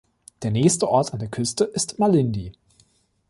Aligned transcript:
Der 0.41 0.49
nächste 0.49 0.87
Ort 0.89 1.13
an 1.13 1.19
der 1.19 1.27
Küste 1.29 1.63
ist 1.63 1.99
Malindi. 1.99 2.53